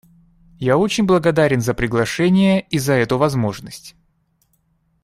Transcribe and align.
Я 0.57 0.79
очень 0.79 1.05
благодарен 1.05 1.61
за 1.61 1.75
приглашение 1.75 2.61
и 2.71 2.79
за 2.79 2.93
эту 2.93 3.19
возможность. 3.19 3.95